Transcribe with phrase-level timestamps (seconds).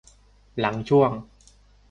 [0.59, 1.11] หลังช่วง